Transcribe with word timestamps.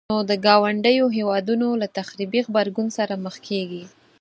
نو 0.11 0.17
د 0.29 0.31
ګاونډيو 0.45 1.05
هيوادونو 1.17 1.67
له 1.81 1.87
تخريبي 1.99 2.39
غبرګون 2.47 2.87
سره 2.97 3.13
مخ 3.25 3.35
کيږي. 3.47 3.83